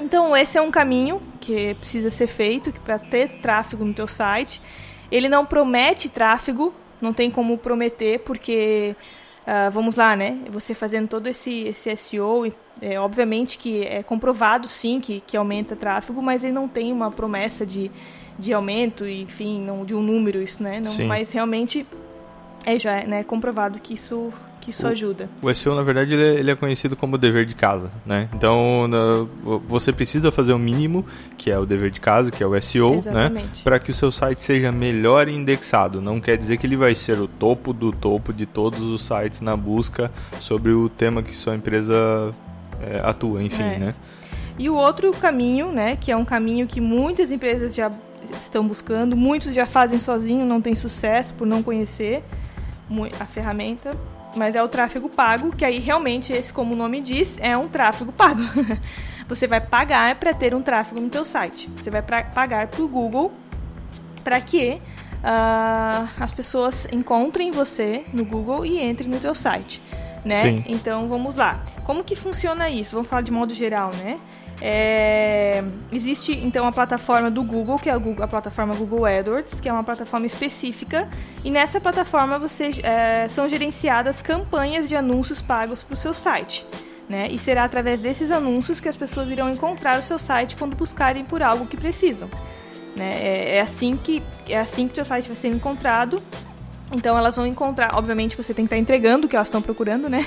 [0.00, 4.62] Então, esse é um caminho que precisa ser feito para ter tráfego no teu site.
[5.10, 8.94] Ele não promete tráfego, não tem como prometer, porque,
[9.46, 10.38] ah, vamos lá, né?
[10.50, 15.74] Você fazendo todo esse, esse SEO, é, obviamente que é comprovado sim que, que aumenta
[15.74, 17.90] tráfego, mas ele não tem uma promessa de,
[18.38, 20.80] de aumento, enfim, não, de um número, isso, né?
[20.84, 21.06] Não, Sim.
[21.06, 21.86] mas realmente
[22.66, 25.28] é já é, né, comprovado que isso, que isso O- ajuda.
[25.42, 28.28] O SEO, na verdade, ele é, ele é conhecido como dever de casa, né?
[28.34, 29.26] Então, na-
[29.68, 31.04] você precisa fazer o mínimo,
[31.36, 32.96] que é o dever de casa, que é o SEO, né?
[32.96, 33.62] Exatamente.
[33.62, 36.00] Para que o seu site seja melhor indexado.
[36.00, 39.40] Não quer dizer que ele vai ser o topo do topo de todos os sites
[39.42, 42.30] na busca sobre o tema que sua empresa
[42.82, 43.78] é, atua, enfim, É.
[43.78, 43.94] né?
[44.58, 47.90] E o outro caminho, né, que é um caminho que muitas empresas já
[48.32, 52.22] estão buscando, muitos já fazem sozinho, não tem sucesso por não conhecer
[53.18, 53.90] a ferramenta,
[54.36, 57.68] mas é o tráfego pago, que aí realmente esse, como o nome diz, é um
[57.68, 58.42] tráfego pago.
[59.28, 61.70] Você vai pagar para ter um tráfego no teu site.
[61.76, 63.32] Você vai pra, pagar para o Google
[64.22, 64.80] para que
[65.22, 69.80] ah, as pessoas encontrem você no Google e entrem no teu site,
[70.24, 70.42] né?
[70.42, 70.64] Sim.
[70.66, 71.64] Então vamos lá.
[71.84, 72.94] Como que funciona isso?
[72.94, 74.18] Vamos falar de modo geral, né?
[74.66, 79.60] É, existe então a plataforma do Google, que é a, Google- a plataforma Google AdWords,
[79.60, 81.06] que é uma plataforma específica,
[81.44, 86.66] e nessa plataforma você, é, são gerenciadas campanhas de anúncios pagos para o seu site.
[87.06, 87.28] Né?
[87.30, 91.26] E será através desses anúncios que as pessoas irão encontrar o seu site quando buscarem
[91.26, 92.30] por algo que precisam.
[92.96, 93.10] Né?
[93.22, 96.22] É, é, assim que é assim que o seu site vai ser encontrado
[96.92, 100.08] então elas vão encontrar, obviamente você tem que estar entregando o que elas estão procurando,
[100.08, 100.24] né?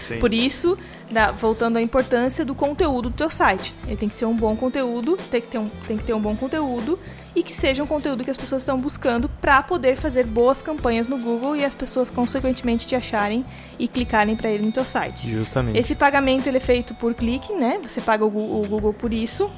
[0.00, 0.18] Sim.
[0.20, 0.76] Por isso,
[1.12, 3.74] da, voltando à importância do conteúdo do teu site.
[3.86, 6.20] Ele tem que ser um bom conteúdo, tem que ter um, tem que ter um
[6.20, 6.98] bom conteúdo
[7.34, 11.06] e que seja um conteúdo que as pessoas estão buscando para poder fazer boas campanhas
[11.06, 13.44] no Google e as pessoas consequentemente te acharem
[13.78, 15.30] e clicarem para ele no teu site.
[15.30, 15.78] Justamente.
[15.78, 17.80] Esse pagamento ele é feito por clique, né?
[17.82, 19.50] Você paga o Google, o Google por isso.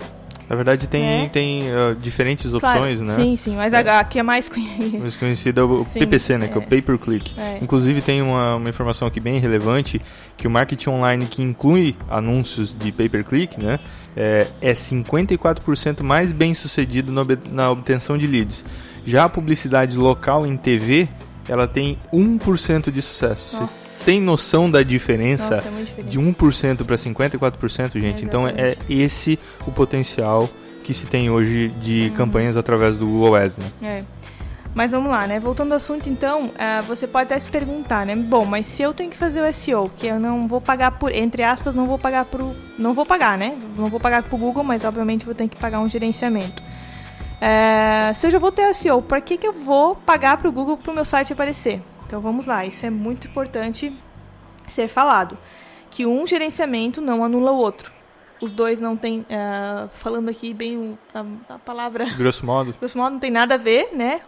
[0.52, 1.28] Na verdade, tem, é.
[1.30, 3.14] tem uh, diferentes opções, claro, né?
[3.14, 3.78] Sim, sim, mas é.
[3.78, 4.98] a que é mais conhecida.
[4.98, 6.44] Mais conhecida é o sim, PPC, né?
[6.44, 6.48] É.
[6.48, 7.40] Que é o Pay Per Click.
[7.40, 7.56] É.
[7.62, 9.98] Inclusive, tem uma, uma informação aqui bem relevante:
[10.36, 13.80] que o marketing online que inclui anúncios de Pay Per Click, né?
[14.14, 17.10] É, é 54% mais bem sucedido
[17.50, 18.62] na obtenção de leads.
[19.06, 21.08] Já a publicidade local em TV,
[21.48, 23.60] ela tem 1% de sucesso.
[23.60, 28.22] Nossa tem noção da diferença Nossa, é de 1% para 54%, gente?
[28.22, 30.48] É então é esse o potencial
[30.82, 32.14] que se tem hoje de uhum.
[32.14, 33.66] campanhas através do Google Ads, né?
[33.82, 33.98] É.
[34.74, 35.38] Mas vamos lá, né?
[35.38, 38.16] Voltando ao assunto, então, uh, você pode até se perguntar, né?
[38.16, 41.12] Bom, mas se eu tenho que fazer o SEO, que eu não vou pagar por,
[41.12, 43.56] entre aspas, não vou pagar pro, não vou pagar, né?
[43.76, 46.62] Não vou pagar pro Google, mas obviamente vou ter que pagar um gerenciamento.
[47.42, 50.76] Uh, se eu já vou ter SEO, para que que eu vou pagar pro Google
[50.76, 51.82] pro meu site aparecer?
[52.06, 53.92] Então vamos lá, isso é muito importante
[54.68, 55.36] ser falado.
[55.90, 57.92] Que um gerenciamento não anula o outro.
[58.40, 61.24] Os dois não têm, uh, falando aqui bem a,
[61.54, 62.04] a, palavra.
[62.16, 62.74] Grosso modo.
[62.78, 64.20] Grosso modo não tem nada a ver, né?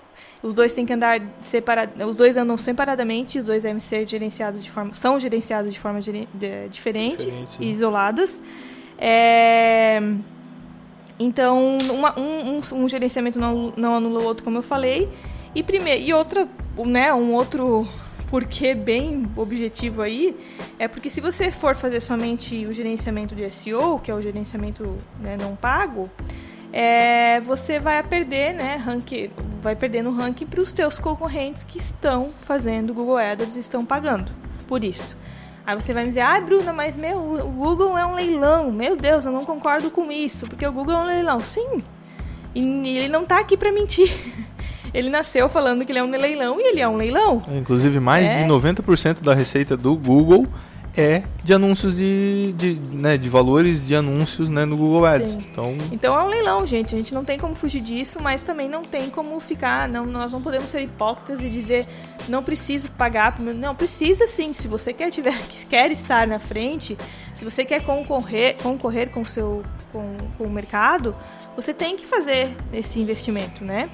[0.42, 4.62] Os dois têm que andar separados, os dois andam separadamente, os dois devem ser gerenciados
[4.62, 8.42] de forma, são gerenciados de formas diferentes Diferente, e isoladas.
[8.98, 10.00] É,
[11.18, 15.09] então, uma, um, um, um, gerenciamento não, não anula o outro, como eu falei.
[15.55, 15.64] E,
[16.00, 17.88] e outra, né, um outro
[18.29, 20.37] porquê bem objetivo aí
[20.77, 24.96] é porque se você for fazer somente o gerenciamento de SEO, que é o gerenciamento
[25.20, 26.11] né, não pago,
[26.72, 29.31] é, você vai perder, né, rank,
[29.62, 33.87] vai perder no ranking para os teus concorrentes que estão fazendo Google AdWords e estão
[33.87, 34.33] pagando
[34.66, 35.16] por isso.
[35.66, 38.70] Aí você vai me dizer, ah, Bruna, mas meu, o Google é um leilão.
[38.70, 41.40] Meu Deus, eu não concordo com isso, porque o Google é um leilão.
[41.40, 41.83] Sim,
[42.55, 44.11] e ele não está aqui para mentir.
[44.92, 47.44] Ele nasceu falando que ele é um leilão e ele é um leilão.
[47.48, 48.35] Inclusive, mais é.
[48.35, 50.46] de 90% da receita do Google
[50.96, 55.35] é de anúncios de, de, né, de valores de anúncios né, no Google Ads.
[55.35, 55.76] Então...
[55.90, 56.94] então é um leilão, gente.
[56.94, 59.88] A gente não tem como fugir disso, mas também não tem como ficar.
[59.88, 61.87] Não, nós não podemos ser hipócritas e dizer
[62.28, 63.38] não preciso pagar.
[63.40, 64.54] Não, precisa sim.
[64.54, 65.37] Se você quer, tiver,
[65.68, 66.96] quer estar na frente,
[67.35, 71.14] se você quer concorrer, concorrer com, o seu, com, com o mercado,
[71.57, 73.90] você tem que fazer esse investimento, né?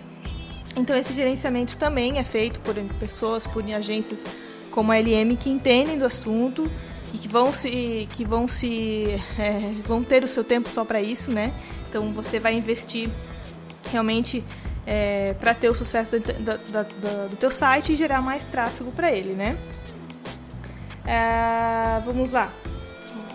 [0.77, 4.25] Então esse gerenciamento também é feito por pessoas, por agências
[4.71, 6.71] como a LM que entendem do assunto
[7.13, 9.05] e que vão se que vão se
[9.39, 11.53] é, vão ter o seu tempo só para isso, né?
[11.89, 13.11] Então você vai investir
[13.91, 14.45] realmente
[14.87, 18.93] é, para ter o sucesso do, do, do, do, teu site e gerar mais tráfego
[18.93, 19.59] para ele, né?
[21.05, 22.53] É, vamos lá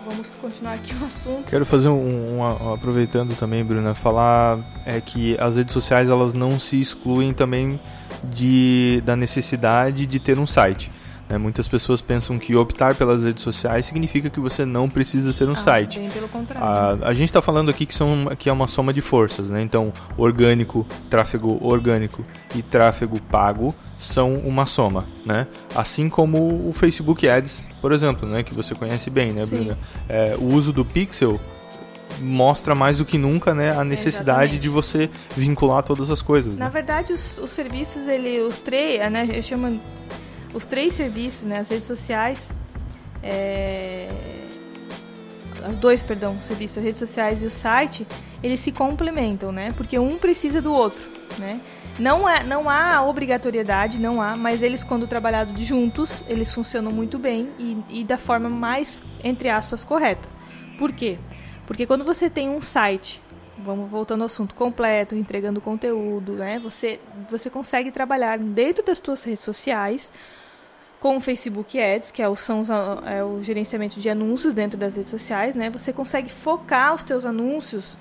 [0.05, 1.49] vamos continuar aqui o assunto.
[1.49, 6.59] Quero fazer um, um, aproveitando também, Bruna, falar é que as redes sociais elas não
[6.59, 7.79] se excluem também
[8.23, 10.91] de, da necessidade de ter um site.
[11.29, 11.37] Né?
[11.37, 15.53] Muitas pessoas pensam que optar pelas redes sociais significa que você não precisa ser um
[15.53, 15.99] ah, site.
[15.99, 16.65] Bem pelo contrário.
[17.03, 19.61] A, a gente está falando aqui que, são, que é uma soma de forças, né?
[19.61, 25.47] Então, orgânico, tráfego orgânico e tráfego pago são uma soma, né?
[25.73, 28.43] Assim como o Facebook Ads, por exemplo, né?
[28.43, 29.77] Que você conhece bem, né, Bruna?
[30.07, 31.39] É, o uso do Pixel
[32.21, 34.59] mostra mais do que nunca né, a necessidade Exatamente.
[34.59, 36.57] de você vincular todas as coisas.
[36.57, 36.71] Na né?
[36.71, 39.79] verdade, os, os, serviços, ele, os três, né, eu chamo
[40.55, 42.51] os três serviços, né, as redes sociais,
[43.21, 44.07] é,
[45.63, 48.07] as dois, perdão, serviços, as redes sociais e o site,
[48.41, 49.71] eles se complementam, né?
[49.75, 51.59] Porque um precisa do outro, né?
[51.99, 57.17] Não, é, não há obrigatoriedade, não há, mas eles, quando trabalhados juntos, eles funcionam muito
[57.17, 60.29] bem e, e da forma mais, entre aspas, correta.
[60.77, 61.17] Por quê?
[61.65, 63.19] Porque quando você tem um site,
[63.57, 66.59] vamos voltando ao assunto completo, entregando conteúdo, né?
[66.59, 70.11] Você, você consegue trabalhar dentro das suas redes sociais
[71.05, 72.69] com o Facebook Ads, que é o, são os,
[73.05, 75.69] é o gerenciamento de anúncios dentro das redes sociais, né?
[75.69, 77.97] Você consegue focar os teus anúncios uh,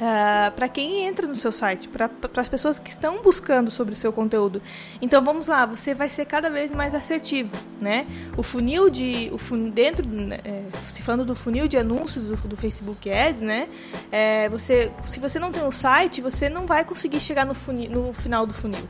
[0.00, 3.96] ah, para quem entra no seu site, para as pessoas que estão buscando sobre o
[3.96, 4.62] seu conteúdo.
[5.02, 8.06] Então vamos lá, você vai ser cada vez mais assertivo, né?
[8.36, 10.06] O funil de, o fun, dentro,
[10.44, 13.68] é, se falando do funil de anúncios do, do Facebook Ads, né?
[14.12, 17.90] É, você, se você não tem um site, você não vai conseguir chegar no, funil,
[17.90, 18.88] no final do funil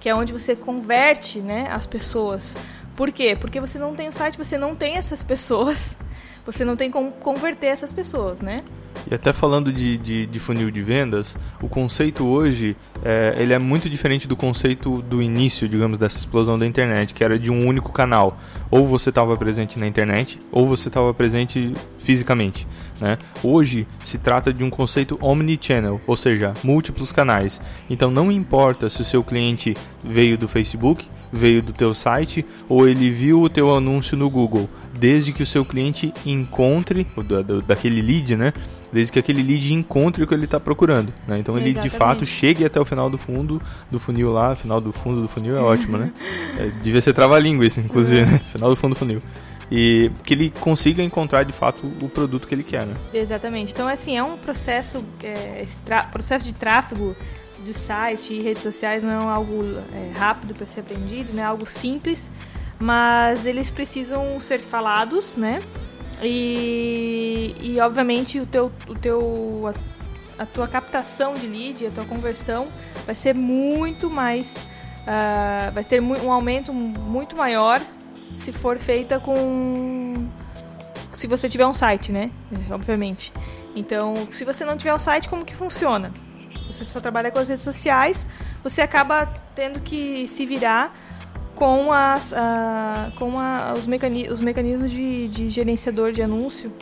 [0.00, 2.56] que é onde você converte né, as pessoas.
[2.94, 3.36] Por quê?
[3.40, 5.96] Porque você não tem o site, você não tem essas pessoas,
[6.44, 8.62] você não tem como converter essas pessoas, né?
[9.10, 13.58] E até falando de, de, de, funil de vendas, o conceito hoje é, ele é
[13.58, 17.66] muito diferente do conceito do início, digamos, dessa explosão da internet, que era de um
[17.66, 18.38] único canal.
[18.70, 22.66] Ou você estava presente na internet, ou você estava presente fisicamente.
[23.00, 23.16] Né?
[23.42, 27.60] Hoje se trata de um conceito omnichannel, ou seja, múltiplos canais.
[27.88, 32.88] Então não importa se o seu cliente veio do Facebook, veio do teu site ou
[32.88, 37.06] ele viu o teu anúncio no Google, desde que o seu cliente encontre
[37.66, 38.52] daquele lead, né?
[38.92, 41.38] Desde que aquele lead encontre o que ele está procurando, né?
[41.38, 41.92] Então ele Exatamente.
[41.92, 43.60] de fato chegue até o final do fundo
[43.90, 46.12] do funil lá, final do fundo do funil é ótimo, né?
[46.58, 48.40] É, devia ser trava-língua isso, inclusive, né?
[48.46, 49.22] final do fundo do funil
[49.70, 52.94] e que ele consiga encontrar de fato o produto que ele quer, né?
[53.12, 53.72] Exatamente.
[53.72, 55.64] Então assim é um processo, é,
[56.10, 57.14] processo de tráfego
[57.64, 61.42] de site e redes sociais não é algo é, rápido para ser aprendido, né?
[61.42, 62.30] É algo simples,
[62.78, 65.62] mas eles precisam ser falados, né?
[66.22, 69.72] E, e obviamente o teu, o teu,
[70.38, 72.68] a, a tua captação de lead, a tua conversão
[73.06, 74.56] vai ser muito mais,
[75.02, 77.80] uh, vai ter um aumento muito maior
[78.36, 80.28] se for feita com,
[81.12, 82.30] se você tiver um site, né?
[82.70, 83.32] Obviamente.
[83.74, 86.12] Então, se você não tiver um site, como que funciona?
[86.70, 88.26] Você só trabalha com as redes sociais,
[88.62, 90.92] você acaba tendo que se virar
[91.54, 96.72] com, as, a, com a, os, mecanismos, os mecanismos de, de gerenciador de anúncio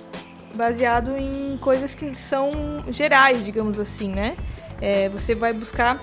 [0.54, 2.50] baseado em coisas que são
[2.88, 4.36] gerais, digamos assim, né?
[4.80, 5.98] É, você vai buscar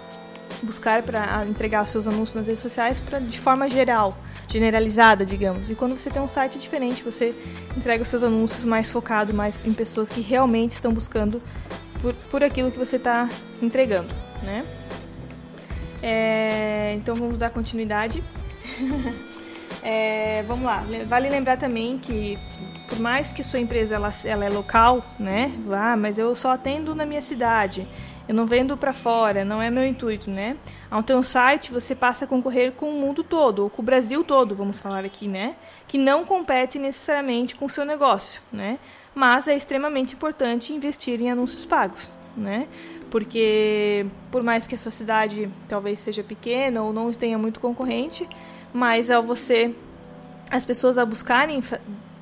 [0.61, 4.17] buscar para entregar seus anúncios nas redes sociais pra, de forma geral,
[4.47, 5.69] generalizada, digamos.
[5.69, 7.36] E quando você tem um site diferente, você
[7.75, 11.41] entrega os seus anúncios mais focado mais em pessoas que realmente estão buscando
[12.03, 13.29] por, por aquilo que você está
[13.61, 14.65] entregando, né?
[16.01, 18.21] É, então vamos dar continuidade.
[19.81, 20.83] é, vamos lá.
[21.07, 22.37] Vale lembrar também que
[22.89, 25.53] por mais que sua empresa ela, ela é local, né?
[25.71, 27.87] Ah, mas eu só atendo na minha cidade.
[28.27, 30.57] Eu não vendo para fora, não é meu intuito, né?
[30.91, 33.85] Ao ter um site, você passa a concorrer com o mundo todo, ou com o
[33.85, 35.55] Brasil todo, vamos falar aqui, né?
[35.87, 38.77] Que não compete necessariamente com o seu negócio, né?
[39.16, 42.68] Mas é extremamente importante investir em anúncios pagos, né?
[43.11, 48.28] Porque por mais que a sua cidade talvez seja pequena ou não tenha muito concorrente,
[48.74, 49.74] mas ao você
[50.49, 51.64] as pessoas a buscarem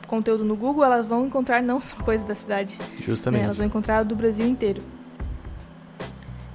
[0.08, 3.46] conteúdo no Google, elas vão encontrar não só coisas da cidade, justamente, né?
[3.46, 4.82] elas vão encontrar do Brasil inteiro.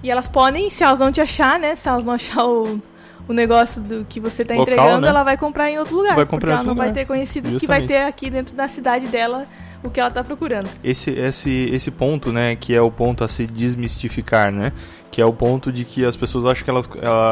[0.03, 1.75] E elas podem, se elas não te achar, né?
[1.75, 2.81] Se elas não achar o,
[3.27, 5.09] o negócio do que você está entregando, né?
[5.09, 6.15] ela vai comprar em outro lugar.
[6.15, 6.85] Vai comprar porque ela não lugar.
[6.85, 7.61] vai ter conhecido Justamente.
[7.61, 9.45] que vai ter aqui dentro da cidade dela
[9.83, 10.69] o que ela está procurando.
[10.83, 14.73] Esse, esse, esse ponto, né, que é o ponto a se desmistificar, né?
[15.17, 16.87] Que é o ponto de que as pessoas acham que elas,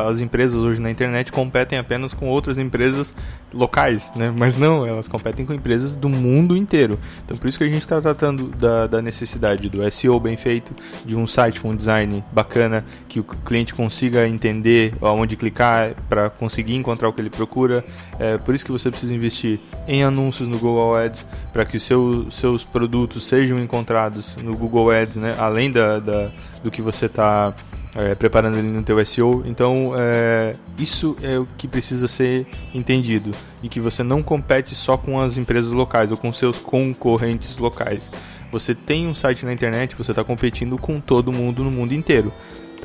[0.08, 3.14] as empresas hoje na internet competem apenas com outras empresas
[3.52, 4.32] locais, né?
[4.34, 6.98] Mas não, elas competem com empresas do mundo inteiro.
[7.22, 10.74] Então por isso que a gente está tratando da, da, necessidade do SEO bem feito,
[11.04, 16.30] de um site com um design bacana, que o cliente consiga entender aonde clicar para
[16.30, 17.84] conseguir encontrar o que ele procura.
[18.18, 21.82] É por isso que você precisa investir em anúncios no Google Ads, para que os
[21.82, 25.34] seu, seus produtos sejam encontrados no Google Ads, né?
[25.38, 26.32] Além da, da
[26.64, 27.54] do que você está
[27.94, 29.44] é, preparando ele no teu SEO.
[29.46, 33.30] Então, é, isso é o que precisa ser entendido
[33.62, 38.10] e que você não compete só com as empresas locais ou com seus concorrentes locais.
[38.50, 42.32] Você tem um site na internet, você está competindo com todo mundo no mundo inteiro.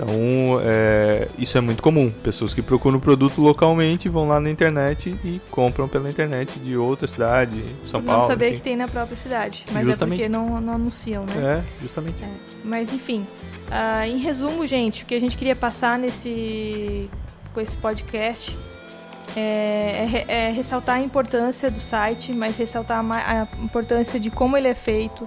[0.02, 2.10] Então, é, isso é muito comum.
[2.10, 6.78] Pessoas que procuram o produto localmente vão lá na internet e compram pela internet de
[6.78, 8.22] outra cidade, São Paulo.
[8.22, 10.22] Não saber que tem na própria cidade, mas justamente.
[10.22, 11.64] é porque não, não anunciam, né?
[11.64, 12.24] É, justamente.
[12.24, 12.30] É.
[12.64, 13.26] Mas, enfim,
[13.70, 17.08] Uh, em resumo, gente, o que a gente queria passar nesse
[17.54, 18.58] com esse podcast
[19.36, 24.58] é, é, é ressaltar a importância do site, mas ressaltar a, a, importância de como
[24.58, 25.24] ele é feito,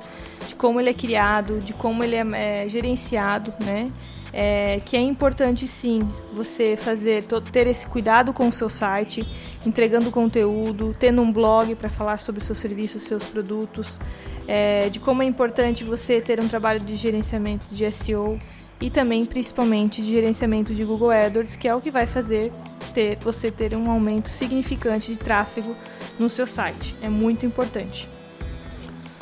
[0.49, 3.93] de como ele é criado, de como ele é, é gerenciado, né?
[4.33, 6.01] É, que é importante sim
[6.33, 9.29] você fazer ter esse cuidado com o seu site,
[9.67, 14.01] entregando conteúdo, tendo um blog para falar sobre seus serviços, seus produtos,
[14.49, 18.39] é, de como é importante você ter um trabalho de gerenciamento de SEO
[18.81, 22.53] e também principalmente de gerenciamento de Google AdWords, que é o que vai fazer
[22.93, 25.77] ter, você ter um aumento significante de tráfego
[26.19, 26.97] no seu site.
[27.01, 28.09] É muito importante.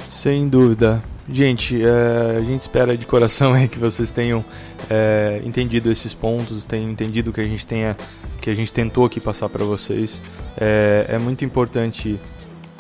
[0.09, 1.03] Sem dúvida.
[1.29, 4.45] Gente, é, a gente espera de coração aí que vocês tenham
[4.89, 7.97] é, entendido esses pontos, tenham entendido que a gente tenha,
[8.41, 10.21] que a gente tentou aqui passar para vocês.
[10.57, 12.19] É, é muito importante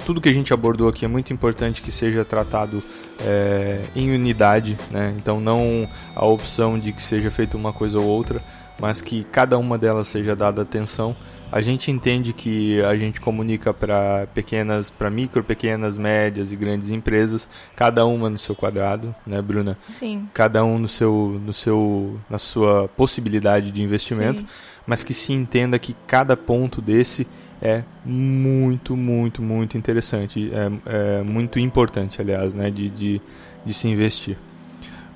[0.05, 2.82] tudo que a gente abordou aqui é muito importante que seja tratado
[3.20, 5.14] é, em unidade, né?
[5.16, 8.41] Então não a opção de que seja feita uma coisa ou outra,
[8.78, 11.14] mas que cada uma delas seja dada atenção
[11.53, 16.90] A gente entende que a gente comunica para pequenas, para micro, pequenas, médias e grandes
[16.90, 19.76] empresas, cada uma no seu quadrado, né, Bruna?
[19.86, 20.28] Sim.
[20.32, 24.46] Cada um no seu, no seu, na sua possibilidade de investimento, Sim.
[24.86, 27.26] mas que se entenda que cada ponto desse
[27.61, 33.20] é muito, muito, muito interessante, é, é muito importante, aliás, né, de, de,
[33.64, 34.38] de se investir.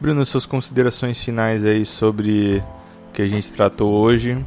[0.00, 2.62] Bruno, suas considerações finais aí sobre
[3.08, 4.44] o que a gente tratou hoje.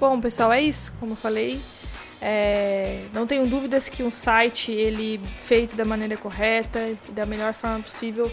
[0.00, 0.92] Bom, pessoal, é isso.
[0.98, 1.60] Como eu falei,
[2.22, 7.80] é, não tenho dúvidas que um site ele feito da maneira correta da melhor forma
[7.80, 8.32] possível,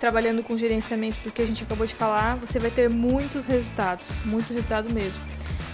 [0.00, 4.08] trabalhando com gerenciamento do que a gente acabou de falar, você vai ter muitos resultados,
[4.24, 5.20] muito resultado mesmo.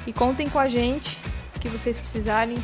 [0.06, 1.18] E contem com a gente,
[1.60, 2.62] que vocês precisarem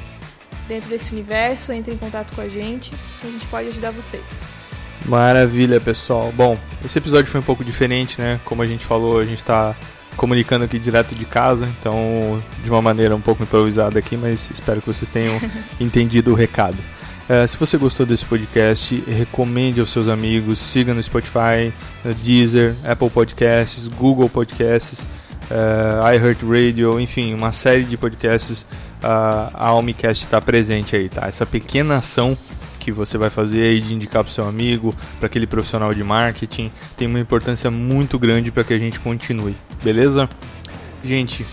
[0.69, 2.93] dentro desse universo, entrem em contato com a gente,
[3.23, 4.29] a gente pode ajudar vocês.
[5.07, 6.31] Maravilha, pessoal.
[6.33, 8.39] Bom, esse episódio foi um pouco diferente, né?
[8.45, 9.75] Como a gente falou, a gente está
[10.19, 14.81] comunicando aqui direto de casa, então de uma maneira um pouco improvisada aqui, mas espero
[14.81, 15.41] que vocês tenham
[15.81, 16.77] entendido o recado.
[17.29, 21.73] É, se você gostou desse podcast, recomende aos seus amigos, siga no Spotify,
[22.05, 25.09] no Deezer, Apple Podcasts, Google Podcasts,
[25.51, 28.67] é, iHeartRadio, enfim, uma série de podcasts.
[28.99, 31.29] Uh, a Almicast está presente aí, tá?
[31.29, 32.37] Essa pequena ação
[32.89, 36.03] que você vai fazer aí de indicar para o seu amigo, para aquele profissional de
[36.03, 40.27] marketing, tem uma importância muito grande para que a gente continue, beleza?
[41.05, 41.45] Gente,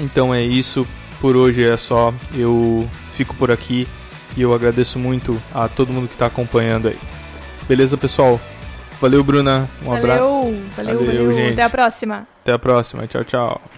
[0.00, 0.86] então é isso.
[1.20, 2.12] Por hoje é só.
[2.34, 3.86] Eu fico por aqui
[4.36, 6.98] e eu agradeço muito a todo mundo que está acompanhando aí.
[7.68, 8.40] Beleza, pessoal?
[9.00, 9.68] Valeu, Bruna.
[9.84, 10.24] Um abraço.
[10.24, 11.32] Valeu, valeu, Valeu, valeu.
[11.32, 11.52] gente.
[11.52, 12.26] Até a próxima.
[12.42, 13.06] Até a próxima.
[13.06, 13.77] Tchau, tchau.